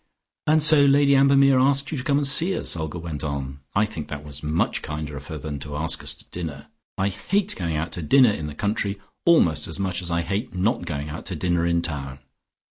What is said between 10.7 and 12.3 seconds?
going out to dinner in town.